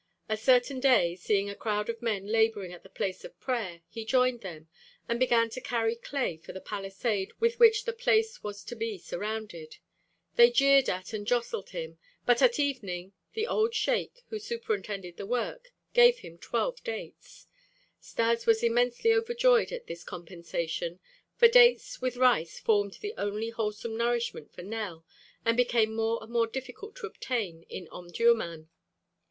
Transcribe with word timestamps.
A 0.27 0.35
certain 0.35 0.79
day, 0.79 1.15
seeing 1.15 1.47
a 1.47 1.53
crowd 1.55 1.87
of 1.87 2.01
men 2.01 2.25
laboring 2.25 2.73
at 2.73 2.81
the 2.81 2.89
place 2.89 3.23
of 3.23 3.39
prayer, 3.39 3.81
he 3.87 4.03
joined 4.03 4.41
them, 4.41 4.67
and 5.07 5.19
began 5.19 5.47
to 5.51 5.61
carry 5.61 5.95
clay 5.95 6.37
for 6.37 6.53
the 6.53 6.59
palisade 6.59 7.31
with 7.39 7.59
which 7.59 7.85
the 7.85 7.93
place 7.93 8.41
was 8.41 8.63
to 8.63 8.75
be 8.75 8.97
surrounded. 8.97 9.77
They 10.37 10.49
jeered 10.49 10.89
at 10.89 11.13
and 11.13 11.27
jostled 11.27 11.69
him, 11.69 11.99
but 12.25 12.41
at 12.41 12.57
evening 12.57 13.13
the 13.33 13.45
old 13.45 13.75
sheik, 13.75 14.23
who 14.29 14.39
superintended 14.39 15.17
the 15.17 15.27
work, 15.27 15.71
gave 15.93 16.17
him 16.17 16.39
twelve 16.39 16.83
dates. 16.83 17.45
Stas 17.99 18.47
was 18.47 18.63
immensely 18.63 19.13
overjoyed 19.13 19.71
at 19.71 19.85
this 19.85 20.03
compensation, 20.03 20.99
for 21.35 21.47
dates 21.47 22.01
with 22.01 22.17
rice 22.17 22.57
formed 22.59 22.93
the 23.01 23.13
only 23.19 23.51
wholesome 23.51 23.95
nourishment 23.97 24.51
for 24.51 24.63
Nell 24.63 25.05
and 25.45 25.55
became 25.55 25.93
more 25.93 26.17
and 26.23 26.31
more 26.31 26.47
difficult 26.47 26.95
to 26.95 27.05
obtain 27.05 27.67
in 27.69 27.87
Omdurmân. 27.89 28.67